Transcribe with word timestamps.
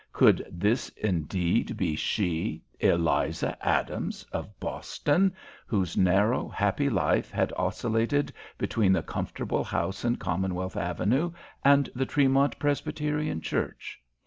Could 0.13 0.47
this 0.49 0.89
indeed 0.97 1.77
be 1.77 1.95
she, 1.95 2.63
Eliza 2.79 3.55
Adams, 3.63 4.23
of 4.31 4.59
Boston, 4.59 5.31
whose 5.67 5.95
narrow, 5.95 6.47
happy 6.49 6.89
life 6.89 7.29
had 7.29 7.53
oscillated 7.55 8.33
between 8.57 8.93
the 8.93 9.03
comfortable 9.03 9.63
house 9.63 10.03
in 10.03 10.15
Commonwealth 10.15 10.75
Avenue 10.75 11.33
and 11.63 11.87
the 11.93 12.07
Tremont 12.07 12.57
Presbyterian 12.57 13.41
Church? 13.41 14.01